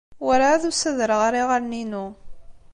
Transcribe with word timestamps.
Werɛad 0.25 0.63
ur 0.67 0.73
ssadreɣ 0.75 1.19
ara 1.27 1.41
iɣallen-inu. 1.43 2.05